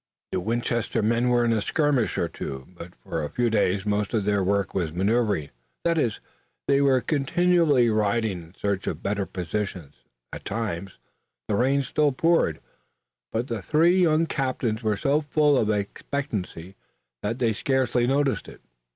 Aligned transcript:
The 0.31 0.39
Winchester 0.39 1.03
men 1.03 1.29
were 1.29 1.45
in 1.45 1.53
a 1.53 1.61
skirmish 1.61 2.17
or 2.17 2.27
two, 2.27 2.65
but 2.75 2.95
for 2.95 3.21
a 3.21 3.29
few 3.29 3.51
days 3.51 3.85
most 3.85 4.15
of 4.15 4.25
their 4.25 4.43
work 4.43 4.73
was 4.73 4.91
maneuvering, 4.91 5.51
that 5.83 5.99
is, 5.99 6.19
they 6.67 6.81
were 6.81 7.01
continually 7.01 7.87
riding 7.87 8.45
in 8.47 8.55
search 8.55 8.87
of 8.87 9.03
better 9.03 9.27
positions. 9.27 9.97
At 10.33 10.43
times, 10.43 10.97
the 11.47 11.53
rain 11.55 11.83
still 11.83 12.11
poured, 12.13 12.59
but 13.31 13.45
the 13.45 13.61
three 13.61 14.01
young 14.01 14.25
captains 14.25 14.81
were 14.81 14.97
so 14.97 15.21
full 15.21 15.55
of 15.55 15.69
expectancy 15.69 16.73
that 17.21 17.37
they 17.37 17.53
scarcely 17.53 18.07
noticed 18.07 18.47
it. 18.47 18.61